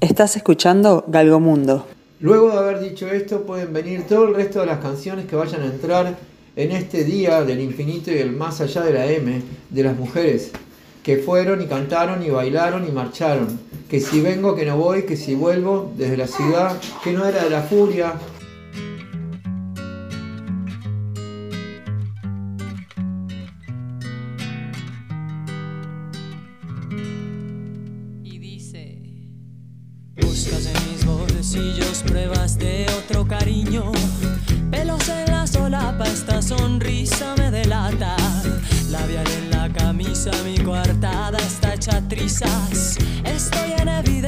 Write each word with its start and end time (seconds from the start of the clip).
Estás 0.00 0.36
escuchando 0.36 1.04
Galgomundo. 1.08 1.84
Luego 2.20 2.52
de 2.52 2.58
haber 2.58 2.78
dicho 2.78 3.08
esto, 3.08 3.42
pueden 3.42 3.72
venir 3.72 4.06
todo 4.06 4.28
el 4.28 4.34
resto 4.36 4.60
de 4.60 4.66
las 4.66 4.78
canciones 4.78 5.26
que 5.26 5.34
vayan 5.34 5.62
a 5.62 5.66
entrar 5.66 6.16
en 6.54 6.70
este 6.70 7.02
día 7.02 7.42
del 7.42 7.58
infinito 7.60 8.12
y 8.12 8.18
el 8.18 8.30
más 8.30 8.60
allá 8.60 8.82
de 8.82 8.92
la 8.92 9.06
M 9.06 9.42
de 9.70 9.82
las 9.82 9.96
mujeres, 9.96 10.52
que 11.02 11.16
fueron 11.16 11.62
y 11.62 11.66
cantaron 11.66 12.22
y 12.22 12.30
bailaron 12.30 12.86
y 12.86 12.92
marcharon, 12.92 13.58
que 13.90 13.98
si 13.98 14.20
vengo 14.20 14.54
que 14.54 14.66
no 14.66 14.76
voy, 14.76 15.02
que 15.02 15.16
si 15.16 15.34
vuelvo 15.34 15.90
desde 15.96 16.16
la 16.16 16.28
ciudad, 16.28 16.76
que 17.02 17.12
no 17.12 17.26
era 17.26 17.42
de 17.42 17.50
la 17.50 17.62
furia, 17.62 18.14
de 32.56 32.86
otro 32.96 33.26
cariño. 33.26 33.92
Pelos 34.70 35.06
en 35.10 35.26
la 35.26 35.46
solapa, 35.46 36.06
esta 36.06 36.40
sonrisa 36.40 37.34
me 37.36 37.50
delata. 37.50 38.16
Labial 38.90 39.26
en 39.26 39.50
la 39.50 39.68
camisa, 39.70 40.30
mi 40.44 40.56
coartada 40.58 41.36
está 41.38 41.74
hecha 41.74 42.00
trizas. 42.08 42.96
Estoy 43.24 43.72
en 43.78 43.88
evidencia 43.88 44.27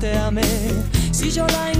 te 0.00 0.16
amé, 0.16 0.42
si 1.12 1.30
yo 1.30 1.46
la 1.46 1.72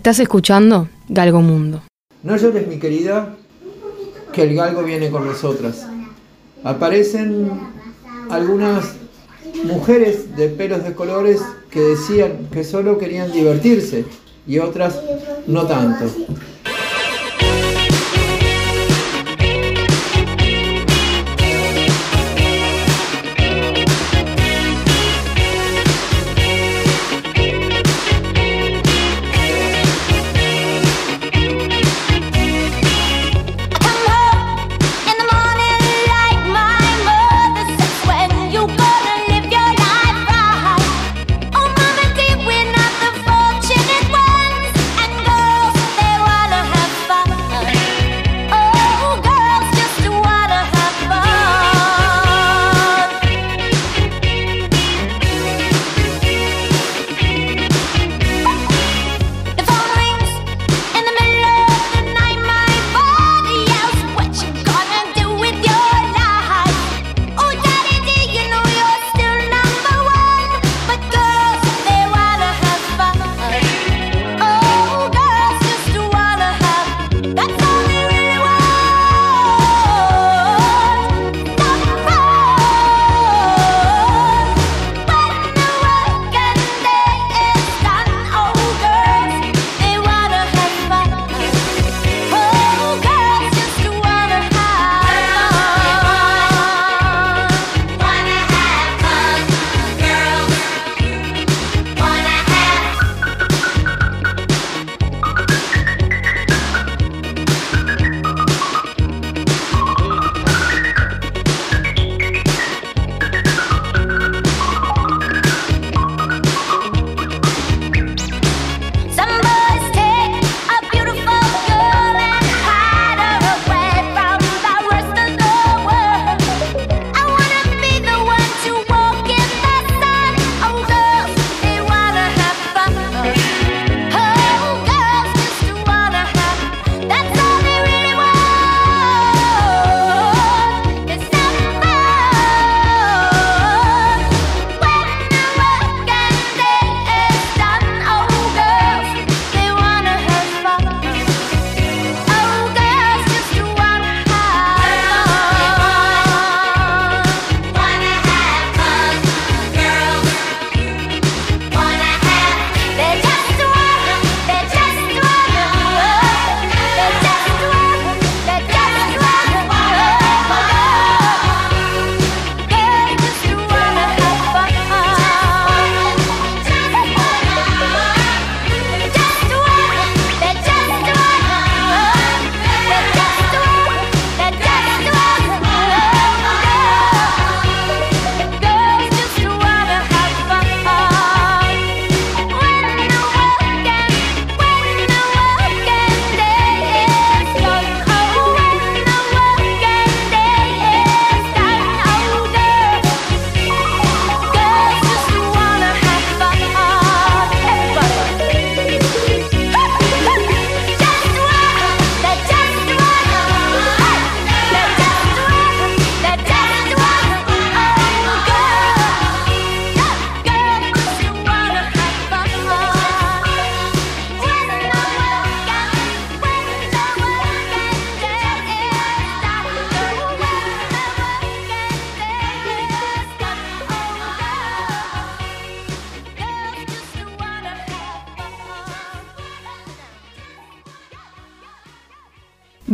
Estás 0.00 0.18
escuchando 0.18 0.88
Galgo 1.10 1.42
Mundo. 1.42 1.82
No 2.22 2.34
llores, 2.34 2.66
mi 2.66 2.78
querida, 2.78 3.36
que 4.32 4.44
el 4.44 4.54
galgo 4.54 4.82
viene 4.82 5.10
con 5.10 5.26
nosotras. 5.26 5.86
Aparecen 6.64 7.50
algunas 8.30 8.94
mujeres 9.64 10.34
de 10.38 10.48
pelos 10.48 10.84
de 10.84 10.94
colores 10.94 11.42
que 11.70 11.80
decían 11.80 12.48
que 12.50 12.64
solo 12.64 12.96
querían 12.96 13.30
divertirse 13.30 14.06
y 14.46 14.58
otras 14.58 14.98
no 15.46 15.66
tanto. 15.66 16.06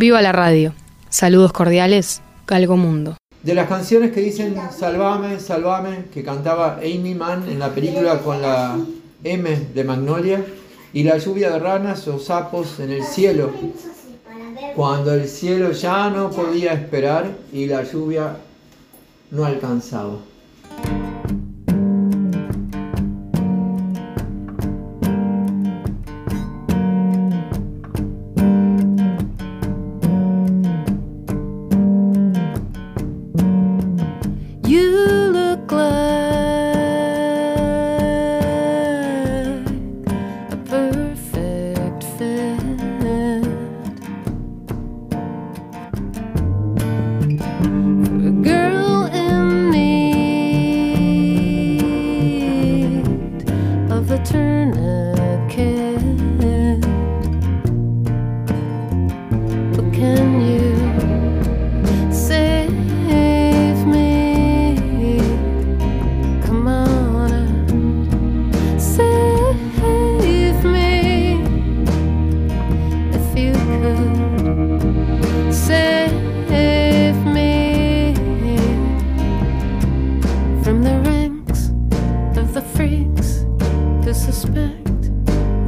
Viva 0.07 0.23
la 0.23 0.31
radio. 0.31 0.73
Saludos 1.09 1.53
cordiales, 1.53 2.23
Galgo 2.47 2.77
Mundo. 2.77 3.17
De 3.43 3.57
las 3.57 3.69
canciones 3.69 4.13
que 4.13 4.21
dicen 4.21 4.55
Salvame, 4.71 5.41
Salvame, 5.41 6.05
que 6.15 6.23
cantaba 6.23 6.77
Amy 6.77 7.17
Mann 7.17 7.49
en 7.49 7.59
la 7.59 7.71
película 7.71 8.21
con 8.21 8.41
la 8.41 8.79
M 9.25 9.67
de 9.75 9.83
Magnolia, 9.83 10.45
y 10.93 11.03
la 11.03 11.19
lluvia 11.19 11.51
de 11.51 11.59
ranas 11.59 12.07
o 12.07 12.21
sapos 12.21 12.79
en 12.79 12.93
el 12.93 13.03
cielo, 13.03 13.51
cuando 14.77 15.13
el 15.13 15.27
cielo 15.27 15.73
ya 15.73 16.09
no 16.09 16.31
podía 16.31 16.73
esperar 16.73 17.27
y 17.53 17.67
la 17.67 17.83
lluvia 17.83 18.37
no 19.33 19.45
alcanzaba. 19.45 20.19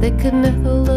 they 0.09 0.23
could 0.23 0.33
never 0.33 0.88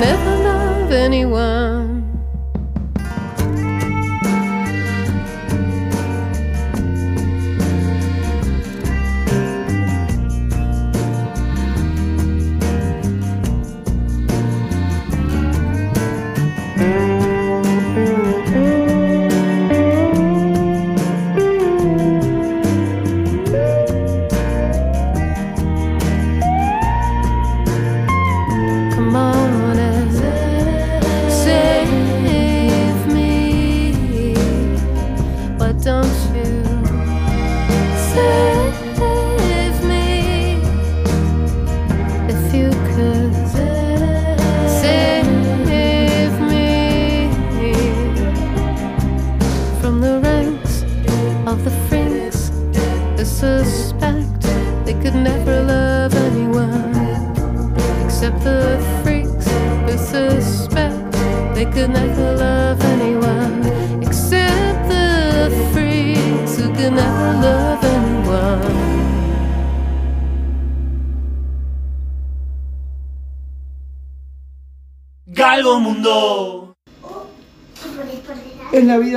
Smith. 0.00 0.29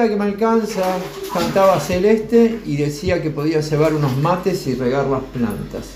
que 0.07 0.15
me 0.15 0.25
alcanza, 0.25 0.97
cantaba 1.33 1.79
Celeste 1.79 2.59
y 2.65 2.77
decía 2.77 3.21
que 3.21 3.29
podía 3.29 3.61
llevar 3.61 3.93
unos 3.93 4.15
mates 4.17 4.67
y 4.67 4.75
regar 4.75 5.07
las 5.07 5.23
plantas. 5.23 5.93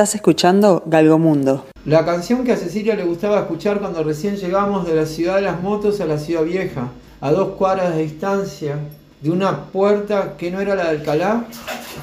Estás 0.00 0.14
escuchando 0.14 0.82
Galgomundo. 0.86 1.66
La 1.84 2.06
canción 2.06 2.42
que 2.42 2.52
a 2.52 2.56
Cecilia 2.56 2.96
le 2.96 3.04
gustaba 3.04 3.40
escuchar 3.40 3.80
cuando 3.80 4.02
recién 4.02 4.36
llegamos 4.36 4.86
de 4.86 4.94
la 4.94 5.04
ciudad 5.04 5.34
de 5.36 5.42
las 5.42 5.60
motos 5.60 6.00
a 6.00 6.06
la 6.06 6.16
ciudad 6.16 6.42
vieja, 6.42 6.88
a 7.20 7.30
dos 7.32 7.50
cuadras 7.58 7.94
de 7.94 8.04
distancia, 8.04 8.78
de 9.20 9.30
una 9.30 9.66
puerta 9.66 10.38
que 10.38 10.50
no 10.50 10.58
era 10.58 10.74
la 10.74 10.84
de 10.84 11.00
Alcalá, 11.00 11.44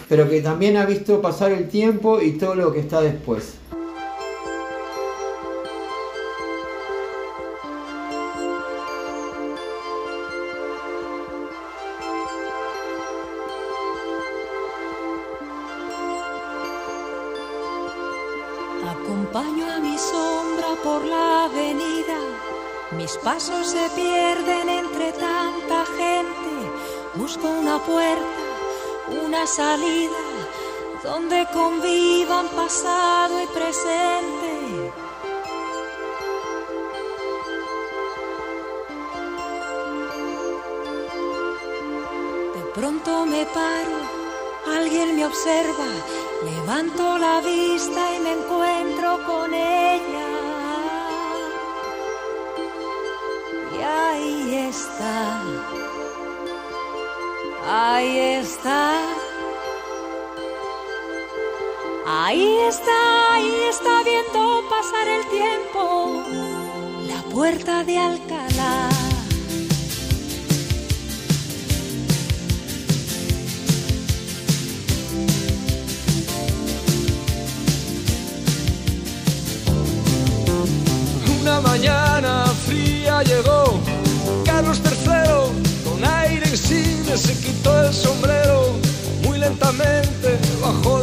pero 0.07 0.29
que 0.29 0.41
también 0.41 0.77
ha 0.77 0.85
visto 0.85 1.23
pasar 1.23 1.51
el 1.51 1.69
tiempo 1.69 2.21
y 2.21 2.33
todo 2.33 2.53
lo 2.53 2.71
que 2.71 2.81
está 2.81 3.01
después. 3.01 3.55
Salida, 29.57 30.23
donde 31.03 31.47
convivan 31.51 32.47
pasado 32.49 33.41
y 33.41 33.47
presente. 33.47 34.51
De 42.55 42.63
pronto 42.75 43.25
me 43.25 43.43
paro, 43.47 43.97
alguien 44.77 45.15
me 45.15 45.25
observa, 45.25 45.89
levanto 46.43 47.17
la 47.17 47.41
vista 47.41 48.01
y 48.15 48.19
me 48.19 48.33
encuentro 48.33 49.09
con 49.25 49.53
ella. 49.55 49.66
Ahí 62.29 62.57
está, 62.67 63.35
ahí 63.35 63.53
está 63.69 64.03
viendo 64.03 64.61
pasar 64.69 65.07
el 65.07 65.25
tiempo, 65.27 66.25
la 67.07 67.21
puerta 67.33 67.85
de 67.85 67.97
Alcalá. 67.97 68.89
Una 81.39 81.61
mañana 81.61 82.43
fría 82.65 83.23
llegó 83.23 83.79
Carlos 84.43 84.81
III 84.83 85.89
con 85.89 86.03
aire 86.03 86.49
insigne 86.49 87.15
se 87.15 87.39
quitó 87.39 87.85
el 87.85 87.93
sombrero 87.93 88.73
muy 89.23 89.37
lentamente 89.39 90.06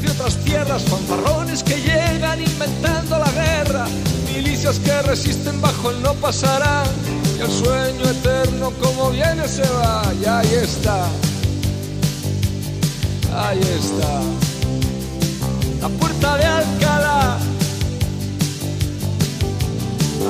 de 0.00 0.10
otras 0.10 0.36
tierras, 0.38 0.84
fanfarrones 0.84 1.62
que 1.62 1.76
llegan 1.76 2.40
inventando 2.40 3.18
la 3.18 3.30
guerra, 3.30 3.86
milicias 4.32 4.78
que 4.78 5.02
resisten 5.02 5.60
bajo 5.60 5.90
el 5.90 6.00
no 6.00 6.14
pasarán, 6.14 6.86
y 7.36 7.40
el 7.42 7.50
sueño 7.50 8.02
eterno 8.08 8.72
como 8.80 9.10
viene 9.10 9.46
se 9.46 9.68
va, 9.68 10.02
y 10.18 10.24
ahí 10.24 10.54
está, 10.54 11.08
ahí 13.36 13.60
está, 13.60 14.20
la 15.82 15.88
puerta 15.90 16.36
de 16.38 16.44
Alcalá. 16.44 17.38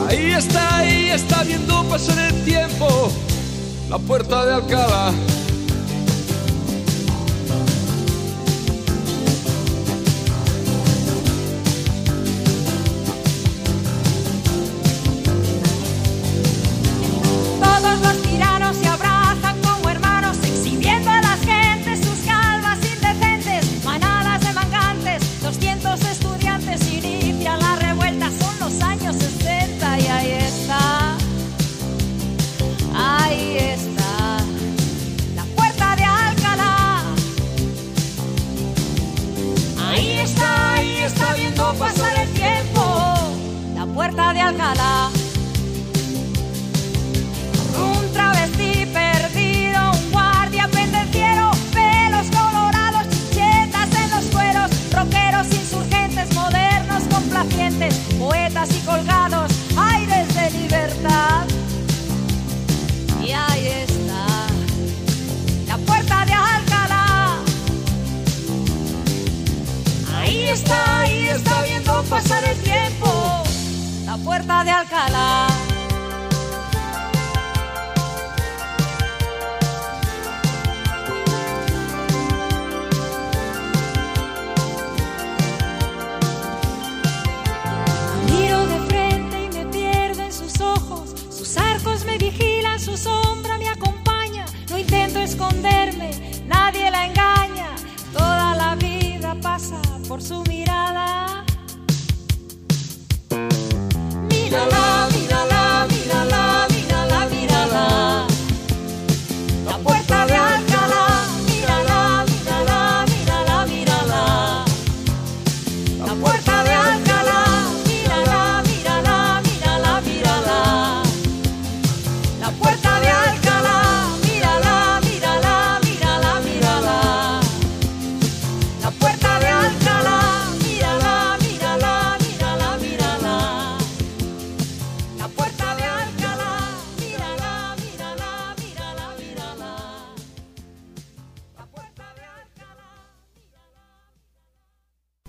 Ahí 0.09 0.33
está, 0.33 0.79
ahí 0.79 1.11
está 1.11 1.45
viendo 1.45 1.85
pasar 1.85 2.19
el 2.19 2.45
tiempo, 2.45 3.13
la 3.89 3.99
puerta 3.99 4.45
de 4.45 4.55
Alcalá. 4.55 5.13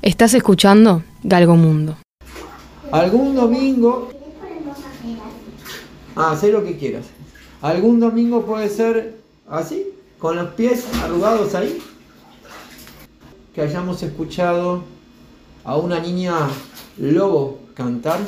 Estás 0.04 0.34
escuchando 0.34 1.02
Galgo 1.24 1.56
Mundo. 1.56 1.96
Algún 2.92 3.34
domingo. 3.38 4.10
Ah, 6.13 6.32
hacer 6.32 6.52
lo 6.52 6.62
que 6.66 6.76
quieras. 6.76 7.06
Algún 7.62 8.02
domingo 8.02 8.46
puede 8.46 8.68
ser 8.68 9.22
así, 9.50 9.88
con 10.20 10.36
los 10.36 10.50
pies 10.56 10.86
arrugados 11.02 11.56
ahí. 11.56 11.82
Que 13.56 13.62
hayamos 13.62 14.04
escuchado 14.04 14.84
a 15.63 15.78
una 15.78 16.02
niña 16.02 16.50
lobo 16.98 17.60
cantar. 17.74 18.20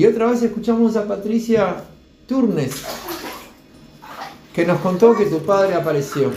Y 0.00 0.06
otra 0.06 0.30
vez 0.30 0.42
escuchamos 0.42 0.96
a 0.96 1.06
Patricia 1.06 1.76
Turnes, 2.26 2.72
que 4.54 4.64
nos 4.64 4.80
contó 4.80 5.14
que 5.14 5.26
tu 5.26 5.40
padre 5.40 5.74
apareció. 5.74 6.32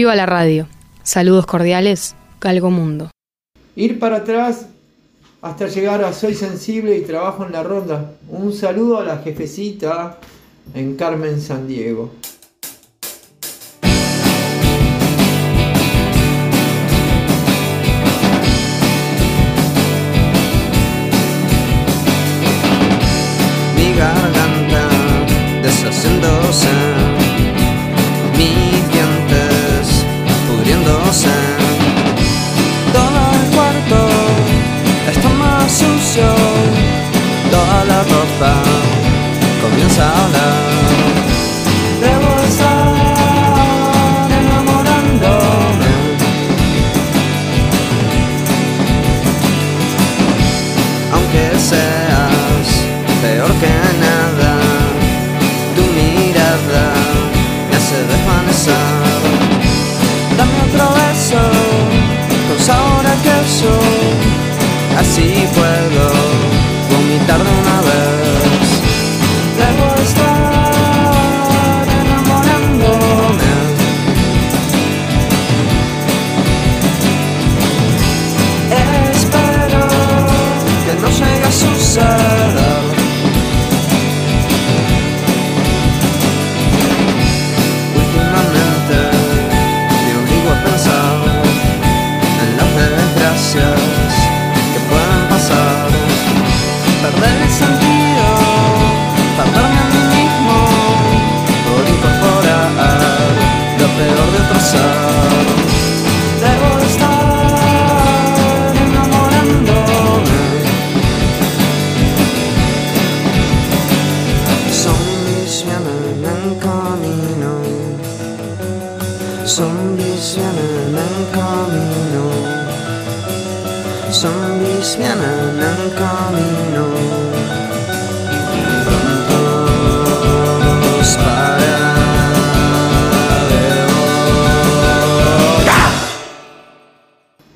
Viva 0.00 0.16
la 0.16 0.24
radio. 0.24 0.66
Saludos 1.02 1.44
cordiales, 1.44 2.16
Galgo 2.40 2.70
Mundo. 2.70 3.10
Ir 3.76 3.98
para 3.98 4.16
atrás 4.16 4.64
hasta 5.42 5.66
llegar 5.66 6.02
a 6.02 6.14
Soy 6.14 6.34
Sensible 6.34 6.96
y 6.96 7.02
Trabajo 7.02 7.44
en 7.44 7.52
la 7.52 7.62
Ronda. 7.62 8.12
Un 8.30 8.54
saludo 8.54 8.98
a 8.98 9.04
la 9.04 9.18
jefecita 9.18 10.18
en 10.72 10.96
Carmen 10.96 11.38
San 11.38 11.68
Diego. 11.68 12.12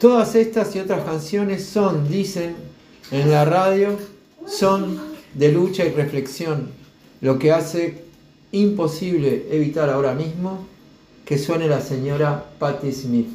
Todas 0.05 0.35
estas 0.35 0.77
y 0.77 0.81
otras 0.81 1.03
canciones 1.03 1.65
son, 1.65 2.11
dicen 2.11 2.57
en 3.11 3.31
la 3.31 3.47
radio, 3.47 3.99
son 4.47 5.01
de 5.33 5.51
lucha 5.51 5.83
y 5.87 5.93
reflexión, 5.93 6.69
lo 7.23 7.39
que 7.39 7.53
hace 7.53 8.05
imposible 8.53 9.47
evitar 9.51 9.89
ahora 9.89 10.13
mismo 10.13 10.67
que 11.25 11.39
suene 11.39 11.69
la 11.69 11.81
señora 11.81 12.45
Patti 12.59 12.93
Smith. 12.93 13.29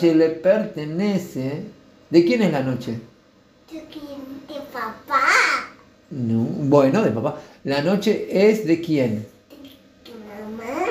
Noche 0.00 0.14
le 0.14 0.30
pertenece. 0.30 1.62
¿De 2.08 2.24
quién 2.24 2.42
es 2.42 2.52
la 2.52 2.62
noche? 2.62 2.98
De 3.70 4.54
papá. 4.72 5.20
No, 6.10 6.42
bueno, 6.42 7.02
de 7.02 7.10
papá. 7.10 7.38
La 7.64 7.82
noche 7.82 8.26
es 8.30 8.66
de 8.66 8.80
quién? 8.80 9.26
De 10.04 10.12
mamá. 10.56 10.86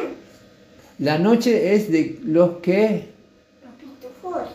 La 0.99 1.17
noche 1.17 1.73
es 1.73 1.91
de 1.91 2.19
los 2.23 2.59
que. 2.59 3.09
Los 3.63 3.73
pitufos. 3.79 4.47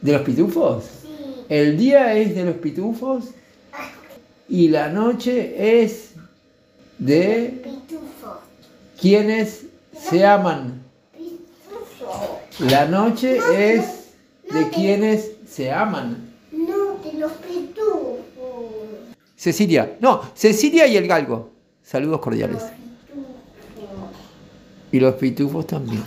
¿De 0.00 0.12
los 0.12 0.22
pitufos? 0.22 0.84
Sí. 1.02 1.08
El 1.48 1.76
día 1.76 2.16
es 2.16 2.34
de 2.34 2.44
los 2.44 2.56
pitufos 2.56 3.26
y 4.48 4.68
la 4.68 4.88
noche 4.88 5.82
es 5.82 6.12
de 6.98 7.60
Pitufos. 7.62 8.38
quienes 9.00 9.66
se 9.96 10.24
aman. 10.24 10.81
La 12.62 12.86
noche 12.86 13.38
es 13.52 14.12
de 14.52 14.70
quienes 14.70 15.32
se 15.48 15.72
aman. 15.72 16.32
No, 16.52 16.98
de 17.02 17.18
los 17.18 17.32
pitufos. 17.32 18.22
Cecilia, 19.34 19.96
no, 20.00 20.22
Cecilia 20.34 20.86
y 20.86 20.96
el 20.96 21.08
galgo. 21.08 21.50
Saludos 21.82 22.20
cordiales. 22.20 22.62
Y 24.92 25.00
los 25.00 25.14
pitufos 25.14 25.66
también. 25.66 26.04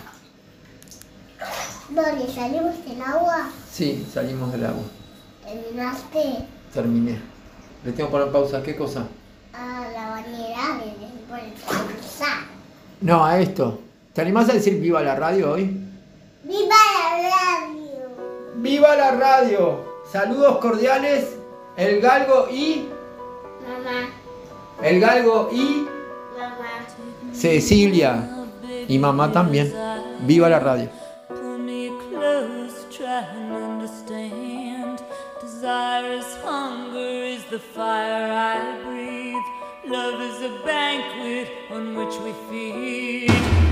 ¿Dónde 1.90 2.26
salimos 2.32 2.84
del 2.86 3.02
agua? 3.02 3.50
Sí, 3.70 4.06
salimos 4.12 4.50
del 4.52 4.64
agua. 4.64 4.84
Terminaste 5.44 6.46
Terminé. 6.72 7.18
Le 7.84 7.92
tengo 7.92 8.08
que 8.08 8.12
poner 8.12 8.32
pausa. 8.32 8.62
¿Qué 8.62 8.74
cosa? 8.74 9.06
a 9.52 9.88
la 9.92 10.10
bañera 10.10 10.78
de. 10.78 11.06
No, 13.00 13.24
a 13.24 13.40
esto. 13.40 13.80
¿Te 14.12 14.22
animás 14.22 14.48
a 14.48 14.54
decir 14.54 14.80
viva 14.80 15.02
la 15.02 15.16
radio 15.16 15.52
hoy? 15.52 15.85
¡Viva 16.46 16.76
la 16.94 17.28
radio! 17.28 18.08
¡Viva 18.54 18.94
la 18.96 19.10
radio! 19.12 19.80
Saludos 20.10 20.58
cordiales. 20.58 21.36
El 21.76 22.00
galgo 22.00 22.46
y. 22.50 22.88
Mamá, 23.66 24.10
El 24.80 25.00
galgo 25.00 25.48
y. 25.52 25.86
mamá. 26.38 26.86
Cecilia. 27.32 28.30
Y 28.86 28.96
mamá 28.98 29.32
también. 29.32 29.74
Viva 30.20 30.48
la 30.48 30.60
radio. 30.60 30.88
Pull 31.28 31.58
me 31.58 31.90
close, 32.10 32.86
try 32.96 33.24
and 33.34 33.52
understand. 33.52 35.00
Desire 35.42 36.12
is 36.12 36.26
hunger, 36.44 37.24
is 37.26 37.44
the 37.50 37.58
fire 37.58 38.30
I 38.32 38.78
breathe. 38.84 39.44
Love 39.92 40.20
is 40.22 40.42
a 40.42 40.64
banquet 40.64 41.48
on 41.72 41.96
which 41.96 42.14
we 42.24 42.32
feed. 42.48 43.65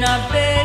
not 0.00 0.30
been 0.30 0.55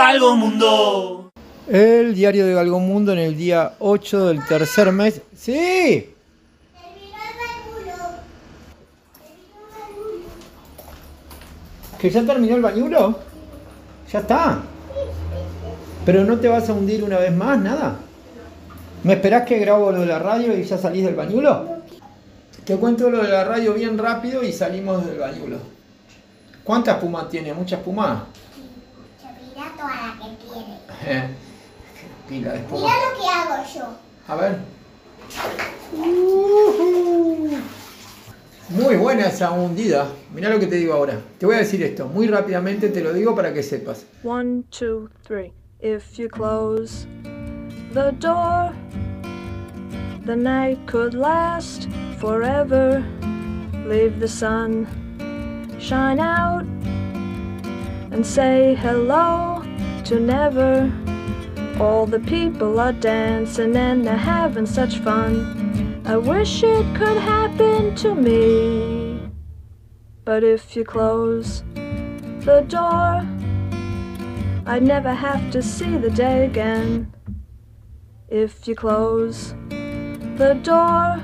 Galgo 0.00 0.34
Mundo. 0.34 1.30
El 1.68 2.14
diario 2.14 2.46
de 2.46 2.54
Galgo 2.54 2.80
Mundo 2.80 3.12
en 3.12 3.18
el 3.18 3.36
día 3.36 3.74
8 3.80 4.28
del 4.28 4.42
tercer 4.46 4.90
mes. 4.92 5.20
¡Sí! 5.36 6.14
¿Que 11.98 12.08
ya 12.08 12.22
terminó 12.22 12.56
el 12.56 12.62
bañulo? 12.62 13.18
Ya 14.10 14.20
está. 14.20 14.60
Pero 16.06 16.24
no 16.24 16.38
te 16.38 16.48
vas 16.48 16.70
a 16.70 16.72
hundir 16.72 17.04
una 17.04 17.18
vez 17.18 17.36
más, 17.36 17.60
nada. 17.60 17.96
¿Me 19.04 19.12
esperás 19.12 19.46
que 19.46 19.58
grabo 19.58 19.92
lo 19.92 20.00
de 20.00 20.06
la 20.06 20.18
radio 20.18 20.56
y 20.56 20.64
ya 20.64 20.78
salís 20.78 21.04
del 21.04 21.14
bañulo? 21.14 21.82
Te 22.64 22.74
cuento 22.76 23.10
lo 23.10 23.22
de 23.22 23.28
la 23.28 23.44
radio 23.44 23.74
bien 23.74 23.98
rápido 23.98 24.42
y 24.42 24.50
salimos 24.50 25.04
del 25.04 25.18
bañulo. 25.18 25.58
¿Cuánta 26.64 26.92
espuma 26.92 27.28
tiene? 27.28 27.52
¿Mucha 27.52 27.76
espuma? 27.76 28.28
Mira 29.80 29.88
toda 29.88 29.94
la 30.06 30.12
que 30.18 30.36
tiene. 30.44 30.78
Eh, 31.06 31.28
pila 32.28 32.52
de 32.52 32.58
espuma. 32.58 32.80
Mira 32.80 32.94
lo 32.96 33.20
que 33.20 33.28
hago 33.28 33.64
yo. 33.74 33.84
A 34.28 34.36
ver. 34.36 34.58
Muy 38.68 38.96
buena 38.96 39.26
esa 39.26 39.50
hundida. 39.50 40.08
Mira 40.34 40.50
lo 40.50 40.58
que 40.58 40.66
te 40.66 40.76
digo 40.76 40.94
ahora. 40.94 41.20
Te 41.38 41.46
voy 41.46 41.56
a 41.56 41.58
decir 41.58 41.82
esto. 41.82 42.06
Muy 42.06 42.28
rápidamente 42.28 42.88
te 42.90 43.00
lo 43.00 43.12
digo 43.12 43.34
para 43.34 43.52
que 43.52 43.62
sepas. 43.62 44.06
One, 44.22 44.64
two, 44.70 45.08
three. 45.24 45.52
If 45.80 46.18
you 46.18 46.28
close 46.28 47.06
the 47.94 48.12
door, 48.18 48.72
the 50.26 50.36
night 50.36 50.78
could 50.86 51.14
last 51.14 51.88
forever. 52.18 53.02
Leave 53.86 54.20
the 54.20 54.28
sun 54.28 54.86
shine 55.80 56.20
out 56.20 56.64
and 58.12 58.24
say 58.24 58.74
hello 58.74 59.64
to 60.10 60.18
never. 60.18 60.92
All 61.78 62.04
the 62.04 62.18
people 62.18 62.80
are 62.80 62.92
dancing 62.92 63.76
and 63.76 64.04
they're 64.04 64.16
having 64.16 64.66
such 64.66 64.98
fun. 64.98 66.02
I 66.04 66.16
wish 66.16 66.64
it 66.64 66.84
could 66.96 67.16
happen 67.16 67.94
to 68.02 68.16
me. 68.16 69.30
But 70.24 70.42
if 70.42 70.74
you 70.74 70.84
close 70.84 71.62
the 72.44 72.64
door, 72.66 73.24
I'd 74.66 74.82
never 74.82 75.14
have 75.14 75.52
to 75.52 75.62
see 75.62 75.96
the 75.96 76.10
day 76.10 76.44
again. 76.44 77.14
If 78.28 78.66
you 78.66 78.74
close 78.74 79.54
the 80.40 80.58
door, 80.64 81.22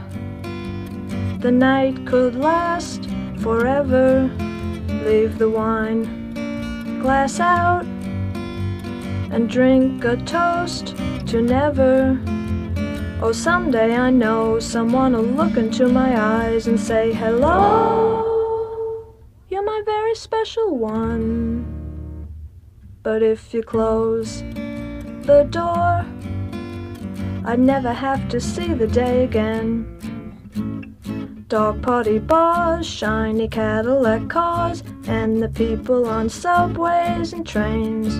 the 1.41 1.51
night 1.51 2.07
could 2.07 2.37
last 2.37 3.09
forever. 3.41 4.31
Leave 5.09 5.39
the 5.39 5.51
wine 5.51 6.05
glass 7.03 7.41
out 7.41 7.86
and 9.37 9.51
drink 9.51 10.03
a 10.03 10.17
toast 10.17 10.97
to 11.27 11.43
never. 11.43 12.19
Oh, 13.21 13.33
someday 13.33 13.95
I 13.95 14.09
know 14.09 14.59
someone 14.59 15.13
will 15.13 15.25
look 15.25 15.59
into 15.59 15.89
my 15.89 16.19
eyes 16.19 16.67
and 16.67 16.81
say, 16.81 17.13
Hello, 17.13 17.55
you're 19.51 19.63
my 19.63 19.83
very 19.85 20.15
special 20.15 20.79
one. 20.79 22.27
But 23.03 23.23
if 23.23 23.53
you 23.53 23.63
close 23.63 24.41
the 25.29 25.47
door, 25.51 26.07
I'd 27.45 27.59
never 27.59 27.93
have 27.93 28.31
to 28.31 28.41
see 28.41 28.73
the 28.73 28.87
day 28.87 29.25
again. 29.25 29.93
Dog 31.49 31.83
party 31.83 32.19
bars, 32.19 32.87
shiny 32.87 33.49
Cadillac 33.49 34.31
cars, 34.31 34.83
and 35.07 35.43
the 35.43 35.51
people 35.51 36.07
on 36.07 36.31
subways 36.31 37.35
and 37.35 37.47
trains 37.47 38.19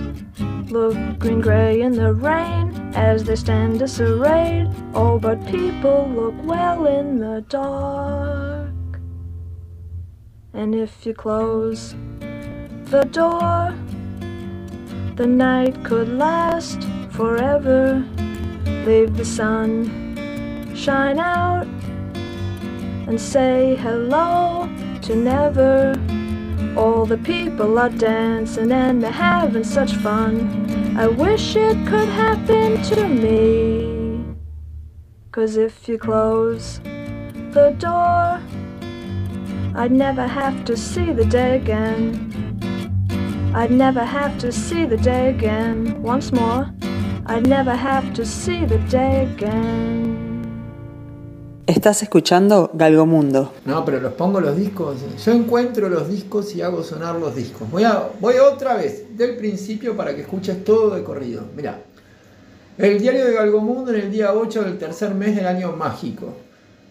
look 0.69 0.95
green 1.19 1.41
gray 1.41 1.81
in 1.81 1.93
the 1.93 2.13
rain 2.13 2.91
as 2.95 3.23
they 3.23 3.35
stand 3.35 3.79
disarrayed. 3.79 4.67
Oh, 4.93 5.19
but 5.19 5.45
people 5.47 6.09
look 6.09 6.35
well 6.43 6.85
in 6.85 7.19
the 7.19 7.45
dark. 7.47 8.71
And 10.53 10.73
if 10.73 11.05
you 11.05 11.13
close 11.13 11.95
the 12.85 13.03
door, 13.11 13.75
the 15.15 15.27
night 15.27 15.83
could 15.83 16.09
last 16.09 16.81
forever. 17.11 18.03
Leave 18.85 19.17
the 19.17 19.25
sun 19.25 20.07
shine 20.75 21.19
out 21.19 21.67
and 23.07 23.19
say 23.19 23.75
hello 23.75 24.69
to 25.01 25.15
never. 25.15 25.93
All 26.77 27.07
the 27.07 27.17
people 27.17 27.79
are 27.79 27.89
dancing 27.89 28.71
and 28.71 29.01
they're 29.01 29.11
having 29.11 29.63
such 29.63 29.95
fun. 29.95 30.95
I 30.95 31.07
wish 31.07 31.55
it 31.55 31.75
could 31.87 32.07
happen 32.07 32.81
to 32.83 33.07
me. 33.07 34.35
Cause 35.31 35.57
if 35.57 35.89
you 35.89 35.97
close 35.97 36.79
the 37.51 37.75
door, 37.79 38.39
I'd 39.75 39.91
never 39.91 40.27
have 40.27 40.65
to 40.65 40.77
see 40.77 41.11
the 41.11 41.25
day 41.25 41.57
again. 41.57 42.33
I'd 43.55 43.71
never 43.71 44.03
have 44.03 44.37
to 44.39 44.51
see 44.51 44.85
the 44.85 44.97
day 44.97 45.31
again. 45.31 46.01
Once 46.03 46.31
more, 46.31 46.71
I'd 47.25 47.47
never 47.47 47.75
have 47.75 48.13
to 48.13 48.25
see 48.25 48.65
the 48.65 48.77
day 48.89 49.23
again. 49.23 50.16
Estás 51.67 52.01
escuchando 52.01 52.71
Galgomundo. 52.73 53.51
No, 53.65 53.83
pero 53.83 53.99
los 53.99 54.13
pongo 54.13 54.39
los 54.39 54.55
discos. 54.55 54.99
Yo 55.25 55.33
encuentro 55.33 55.89
los 55.89 56.07
discos 56.07 56.55
y 56.55 56.61
hago 56.61 56.81
sonar 56.81 57.15
los 57.15 57.35
discos. 57.35 57.69
Voy, 57.69 57.83
a, 57.83 58.07
voy 58.21 58.35
otra 58.37 58.75
vez, 58.75 59.17
del 59.17 59.35
principio, 59.35 59.97
para 59.97 60.15
que 60.15 60.21
escuches 60.21 60.63
todo 60.63 60.95
de 60.95 61.03
corrido. 61.03 61.43
Mirá. 61.57 61.81
El 62.77 63.01
diario 63.01 63.25
de 63.25 63.33
Galgomundo 63.33 63.93
en 63.93 63.99
el 63.99 64.11
día 64.11 64.33
8 64.33 64.63
del 64.63 64.77
tercer 64.77 65.13
mes 65.13 65.35
del 65.35 65.45
año 65.45 65.73
mágico. 65.73 66.35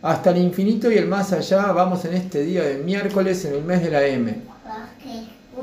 Hasta 0.02 0.28
el 0.28 0.36
infinito 0.36 0.92
y 0.92 0.98
el 0.98 1.08
más 1.08 1.32
allá 1.32 1.72
vamos 1.72 2.04
en 2.04 2.12
este 2.12 2.42
día 2.42 2.62
de 2.62 2.76
miércoles 2.76 3.46
en 3.46 3.54
el 3.54 3.64
mes 3.64 3.82
de 3.82 3.90
la 3.90 4.04
M. 4.04 4.42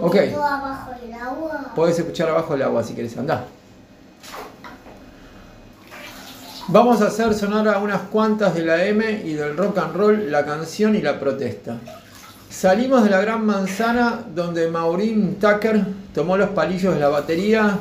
Ok. 0.02 0.16
Todo 0.32 0.44
abajo 0.44 0.92
del 1.00 1.14
agua. 1.14 1.72
Podés 1.76 2.00
escuchar 2.00 2.30
abajo 2.30 2.56
el 2.56 2.64
agua 2.64 2.82
si 2.82 2.96
querés. 2.96 3.16
Andá. 3.16 3.46
Vamos 6.70 7.02
a 7.02 7.08
hacer 7.08 7.34
sonar 7.34 7.68
a 7.68 7.80
unas 7.80 8.04
cuantas 8.04 8.56
de 8.56 8.64
la 8.64 8.86
M 8.86 9.22
y 9.26 9.34
del 9.34 9.58
rock 9.58 9.80
and 9.80 9.96
roll 9.96 10.32
la 10.32 10.46
canción 10.46 10.96
y 10.96 11.02
la 11.02 11.20
protesta. 11.20 11.78
Salimos 12.50 13.04
de 13.04 13.10
la 13.10 13.20
gran 13.20 13.46
manzana 13.46 14.24
donde 14.34 14.70
Maureen 14.70 15.36
Tucker 15.36 15.84
tomó 16.14 16.38
los 16.38 16.52
palillos 16.52 16.94
de 16.94 17.02
la 17.02 17.10
batería 17.10 17.80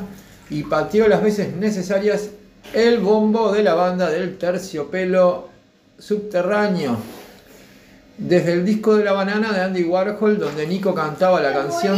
y 0.49 0.63
pateó 0.63 1.07
las 1.07 1.23
veces 1.23 1.55
necesarias 1.55 2.31
el 2.73 2.99
bombo 2.99 3.53
de 3.53 3.63
la 3.63 3.73
banda 3.73 4.09
del 4.09 4.37
terciopelo 4.37 5.47
subterráneo. 5.97 6.97
Desde 8.17 8.51
el 8.51 8.65
disco 8.65 8.95
de 8.95 9.05
la 9.05 9.13
banana 9.13 9.53
de 9.53 9.61
Andy 9.61 9.83
Warhol 9.83 10.37
donde 10.37 10.67
Nico 10.67 10.93
cantaba 10.93 11.39
la 11.41 11.53
canción 11.53 11.97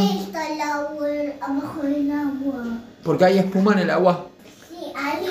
porque 3.03 3.25
hay 3.25 3.39
espuma 3.39 3.73
en 3.73 3.79
el 3.79 3.89
agua. 3.89 4.27
Sí, 4.69 4.91
ahí 4.95 5.25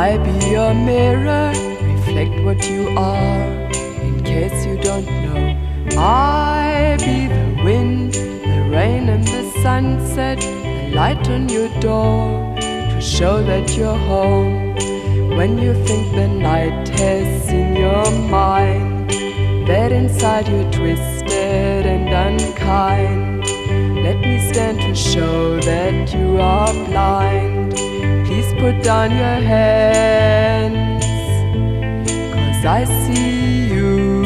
I 0.00 0.16
be 0.16 0.32
your 0.48 0.72
mirror, 0.72 1.52
reflect 1.82 2.42
what 2.42 2.66
you 2.70 2.88
are, 2.96 3.42
in 4.06 4.24
case 4.24 4.64
you 4.64 4.78
don't 4.78 5.04
know. 5.04 5.42
I 5.98 6.96
be 7.00 7.26
the 7.26 7.62
wind, 7.62 8.14
the 8.14 8.62
rain, 8.74 9.10
and 9.10 9.22
the 9.28 9.42
sunset, 9.62 10.40
the 10.40 10.94
light 10.94 11.28
on 11.28 11.50
your 11.50 11.68
door, 11.80 12.56
to 12.56 12.98
show 12.98 13.42
that 13.42 13.76
you're 13.76 14.02
home. 14.12 14.74
When 15.36 15.58
you 15.58 15.74
think 15.84 16.14
the 16.14 16.28
night 16.28 16.88
has 17.00 17.44
seen 17.44 17.76
your 17.76 18.10
mind, 18.30 19.10
that 19.68 19.92
inside 19.92 20.48
you're 20.48 20.72
twisted 20.72 21.84
and 21.84 22.08
unkind. 22.08 23.44
Let 24.02 24.18
me 24.20 24.50
stand 24.50 24.80
to 24.80 24.94
show 24.94 25.60
that 25.60 26.14
you 26.14 26.40
are 26.40 26.72
blind. 26.88 27.79
Put 28.60 28.82
down 28.82 29.10
your 29.10 29.40
hands, 29.52 31.04
cause 32.34 32.64
I 32.66 32.84
see 32.84 33.72
you. 33.72 34.22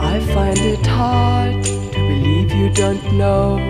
I 0.00 0.18
find 0.32 0.58
it 0.58 0.86
hard 0.86 1.62
to 1.62 1.90
believe 1.92 2.52
you 2.52 2.70
don't 2.70 3.12
know 3.12 3.69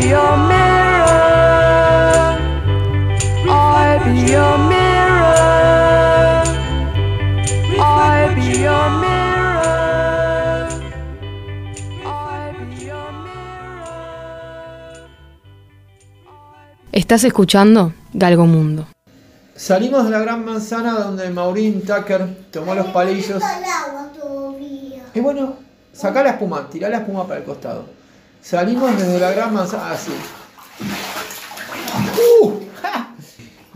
Your 0.00 0.36
mirror. 0.36 1.84
I 3.48 4.00
be 4.04 4.32
your 4.32 4.58
mirror. 4.58 6.42
I 7.80 8.34
be 8.34 8.46
your 8.62 8.90
mirror. 9.00 9.24
I 12.04 12.52
be 12.58 12.84
your 12.86 13.12
Estás 16.92 17.24
escuchando 17.24 17.92
Galgo 18.12 18.46
Mundo. 18.46 18.86
Salimos 19.56 20.04
de 20.04 20.10
la 20.10 20.18
gran 20.18 20.44
manzana 20.44 20.92
donde 20.94 21.30
Maureen 21.30 21.82
Tucker 21.82 22.48
tomó 22.50 22.74
los 22.74 22.86
palillos. 22.86 23.42
Y 25.14 25.20
bueno, 25.20 25.54
sacá 25.92 26.24
la 26.24 26.30
espuma, 26.30 26.68
tirá 26.68 26.88
la 26.88 26.98
espuma 26.98 27.26
para 27.26 27.38
el 27.38 27.44
costado. 27.44 28.03
Salimos 28.44 28.94
desde 28.98 29.18
la 29.18 29.32
gran 29.32 29.54
manzana. 29.54 29.92
Así. 29.92 30.12
¡Uh! 32.42 32.50
¡Ja! 32.82 33.14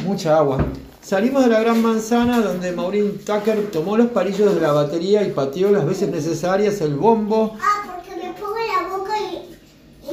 Mucha 0.04 0.36
agua. 0.36 0.62
Salimos 1.00 1.42
de 1.44 1.48
la 1.48 1.60
gran 1.60 1.80
manzana 1.80 2.42
donde 2.42 2.72
Maureen 2.72 3.16
Tucker 3.24 3.70
tomó 3.70 3.96
los 3.96 4.08
palillos 4.08 4.54
de 4.54 4.60
la 4.60 4.72
batería 4.72 5.22
y 5.22 5.32
pateó 5.32 5.70
las 5.70 5.86
veces 5.86 6.10
necesarias 6.10 6.82
el 6.82 6.96
bombo. 6.96 7.56
Ah, 7.62 7.82
porque 7.86 8.14
me 8.22 8.30
pongo 8.34 8.58
en 8.58 8.68
la 8.68 8.82
boca 8.94 9.14
y, 9.18 9.56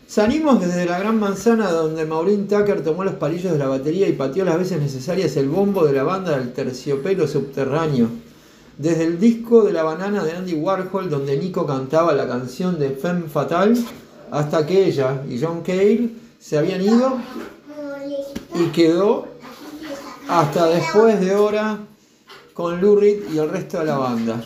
Salimos 0.07 0.59
desde 0.59 0.85
la 0.85 0.99
gran 0.99 1.19
manzana 1.19 1.71
donde 1.71 2.05
Maureen 2.05 2.47
Tucker 2.47 2.83
tomó 2.83 3.03
los 3.03 3.15
palillos 3.15 3.51
de 3.51 3.57
la 3.57 3.67
batería 3.67 4.07
y 4.07 4.13
pateó 4.13 4.45
las 4.45 4.57
veces 4.57 4.79
necesarias 4.79 5.35
el 5.37 5.49
bombo 5.49 5.85
de 5.85 5.93
la 5.93 6.03
banda 6.03 6.37
del 6.37 6.53
terciopelo 6.53 7.27
subterráneo. 7.27 8.09
Desde 8.77 9.05
el 9.05 9.19
disco 9.19 9.63
de 9.63 9.73
la 9.73 9.83
banana 9.83 10.23
de 10.23 10.33
Andy 10.33 10.53
Warhol 10.55 11.09
donde 11.09 11.37
Nico 11.37 11.65
cantaba 11.65 12.13
la 12.13 12.27
canción 12.27 12.79
de 12.79 12.91
Femme 12.91 13.27
Fatal 13.27 13.75
hasta 14.29 14.65
que 14.65 14.85
ella 14.85 15.23
y 15.27 15.39
John 15.41 15.61
Cale 15.61 16.09
se 16.39 16.57
habían 16.57 16.81
ido 16.81 17.17
y 18.55 18.65
quedó 18.71 19.27
hasta 20.27 20.67
después 20.67 21.19
de 21.19 21.35
hora 21.35 21.79
con 22.53 22.81
Lou 22.81 23.01
y 23.03 23.37
el 23.37 23.49
resto 23.49 23.79
de 23.79 23.85
la 23.85 23.97
banda. 23.97 24.43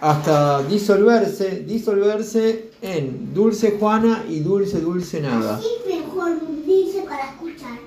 Hasta 0.00 0.62
disolverse, 0.62 1.64
disolverse 1.66 2.70
en 2.82 3.34
Dulce 3.34 3.76
Juana 3.78 4.24
y 4.28 4.40
Dulce 4.40 4.80
Dulce 4.80 5.20
Nada. 5.20 5.60
Sí, 5.60 5.68
mejor 5.88 6.38
dice 6.64 7.04
para 7.08 7.30
escuchar. 7.30 7.78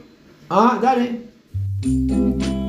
Ah, 0.49 0.77
dale. 0.81 2.60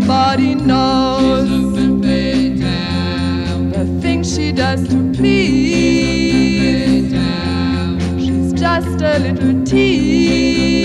Everybody 0.00 0.54
knows 0.54 1.48
the 3.72 3.84
things 4.00 4.34
she 4.34 4.50
does 4.50 4.88
to 4.88 5.12
please. 5.12 7.12
She's 8.18 8.52
just 8.54 9.02
a 9.02 9.18
little 9.18 9.62
tease. 9.64 10.79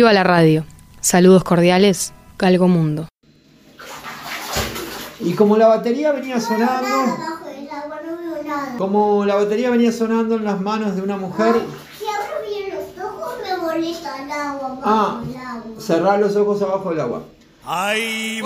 Viva 0.00 0.14
la 0.14 0.24
radio. 0.24 0.64
Saludos 1.02 1.44
cordiales, 1.44 2.14
Galgo 2.38 2.68
Mundo. 2.68 3.06
Y 5.20 5.34
como 5.34 5.58
la 5.58 5.66
batería 5.66 6.10
venía 6.12 6.40
sonando, 6.40 7.18
como 8.78 9.26
la 9.26 9.34
batería 9.34 9.68
venía 9.68 9.92
sonando 9.92 10.36
en 10.36 10.44
las 10.46 10.58
manos 10.58 10.96
de 10.96 11.02
una 11.02 11.18
mujer, 11.18 11.54
Si 11.98 12.06
abro 12.06 12.48
bien 12.48 12.70
los 12.70 13.04
ojos 13.04 13.34
me 13.42 13.54
molesta 13.58 14.24
el 14.24 14.30
agua. 14.30 14.68
abajo 14.68 14.82
ah, 14.86 15.22
del 15.26 15.36
agua. 15.36 15.78
cerrar 15.78 16.18
los 16.18 16.34
ojos 16.34 16.62
abajo 16.62 16.88
del 16.88 17.00
agua. 17.00 17.22
Ahí. 17.66 18.40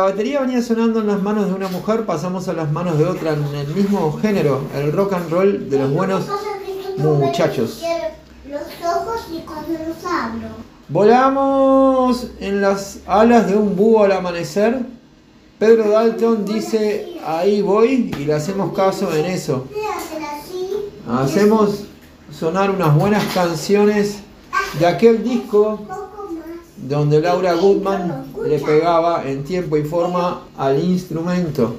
La 0.00 0.06
batería 0.06 0.40
venía 0.40 0.62
sonando 0.62 1.00
en 1.00 1.08
las 1.08 1.20
manos 1.20 1.48
de 1.48 1.52
una 1.52 1.68
mujer, 1.68 2.06
pasamos 2.06 2.48
a 2.48 2.54
las 2.54 2.72
manos 2.72 2.96
de 2.96 3.04
otra 3.04 3.34
en 3.34 3.44
el 3.54 3.66
mismo 3.74 4.18
género, 4.18 4.62
el 4.74 4.92
rock 4.92 5.12
and 5.12 5.30
roll 5.30 5.68
de 5.68 5.78
los 5.78 5.92
buenos 5.92 6.24
muchachos. 6.96 7.82
Volamos 10.88 12.28
en 12.40 12.62
las 12.62 13.00
alas 13.06 13.46
de 13.48 13.56
un 13.56 13.76
búho 13.76 14.02
al 14.02 14.12
amanecer. 14.12 14.80
Pedro 15.58 15.90
Dalton 15.90 16.46
dice, 16.46 17.20
ahí 17.26 17.60
voy, 17.60 18.10
y 18.18 18.24
le 18.24 18.32
hacemos 18.32 18.72
caso 18.72 19.14
en 19.14 19.26
eso. 19.26 19.66
Hacemos 21.06 21.84
sonar 22.32 22.70
unas 22.70 22.96
buenas 22.96 23.22
canciones 23.34 24.20
de 24.78 24.86
aquel 24.86 25.22
disco 25.22 25.78
donde 26.90 27.20
Laura 27.20 27.54
Goodman 27.54 28.24
le 28.44 28.58
pegaba 28.58 29.22
en 29.24 29.44
tiempo 29.44 29.76
y 29.76 29.84
forma 29.84 30.42
al 30.58 30.82
instrumento. 30.82 31.76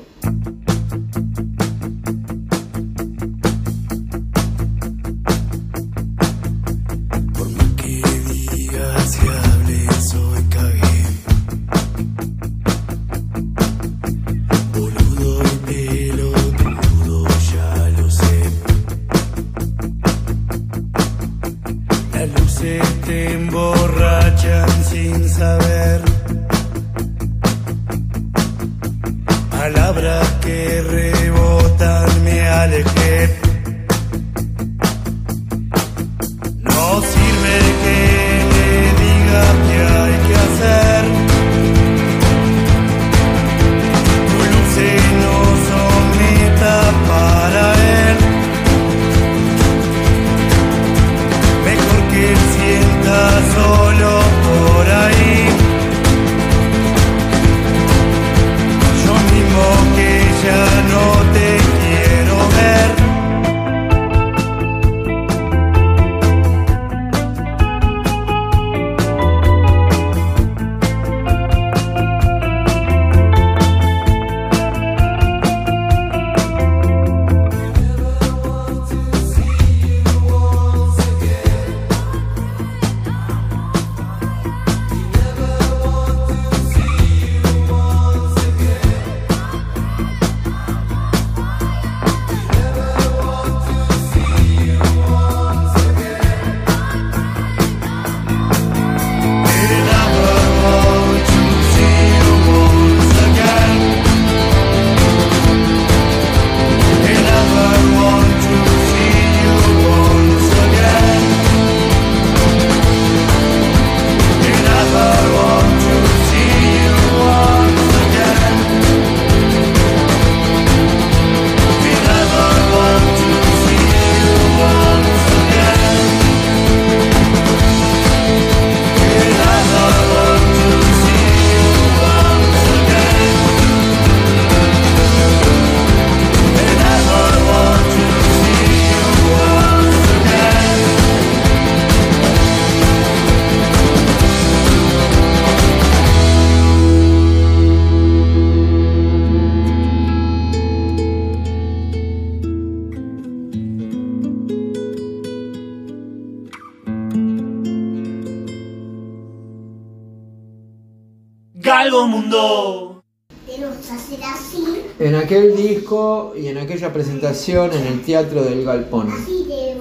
En 167.49 167.87
el 167.87 168.01
Teatro 168.03 168.43
del 168.43 168.63
Galpón. 168.63 169.09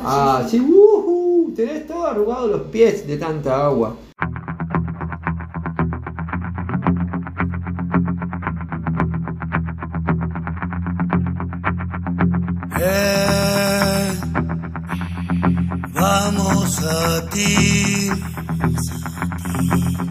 Ah, 0.03 0.47
sí, 0.49 0.59
ujú, 0.59 1.53
tenés 1.55 1.87
todo 1.87 2.07
arrugado 2.07 2.47
los 2.47 2.63
pies 2.63 3.07
de 3.07 3.19
tanta 3.19 3.67
agua. 3.67 3.97
Eh, 12.81 14.13
vamos 15.93 16.83
a 16.83 17.29
ti, 17.29 18.11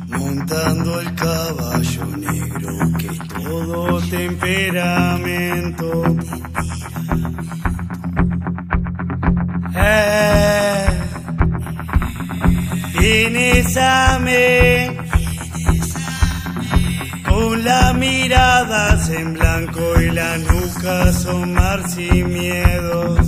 montando 0.07 0.99
el 0.99 1.15
caballo 1.15 2.05
negro 2.15 2.73
que 2.99 3.09
todo 3.33 3.99
temperamento. 4.07 6.03
Con 17.27 17.63
la 17.63 17.93
mirada 17.93 18.99
en 19.09 19.33
blanco 19.33 20.01
y 20.01 20.11
la 20.11 20.37
nuca 20.37 21.03
asomar 21.03 21.89
sin 21.89 22.33
miedos, 22.33 23.19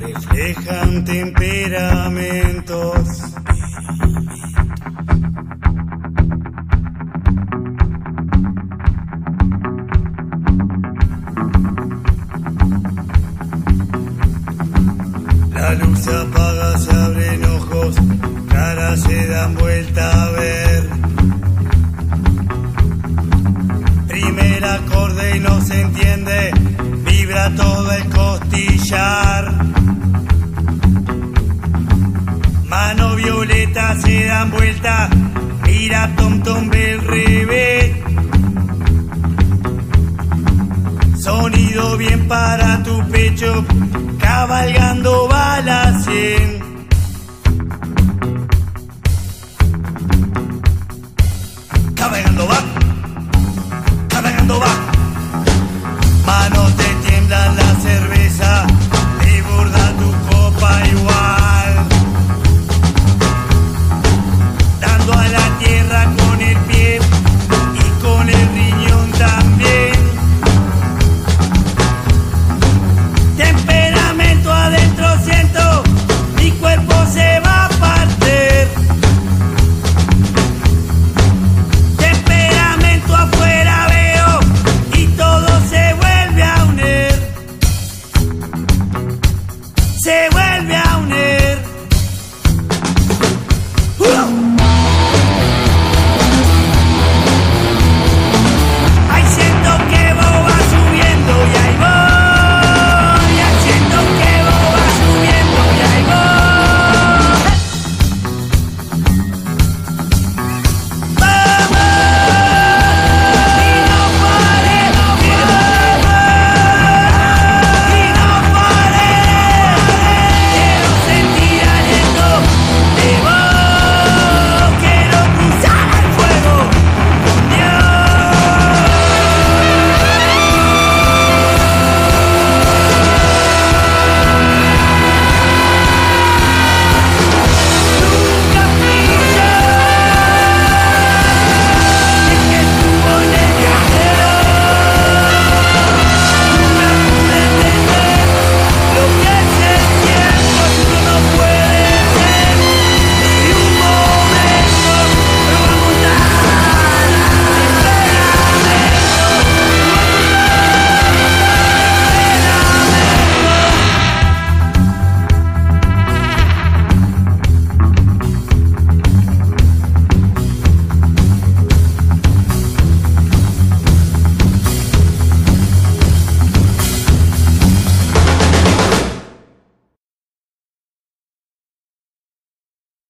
reflejan 0.00 1.04
temperamentos. 1.04 3.29